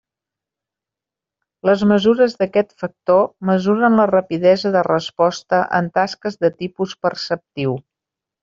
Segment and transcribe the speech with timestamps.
[1.69, 7.79] Les mesures d'aquest factor mesuren la rapidesa de resposta en tasques de tipus perceptiu.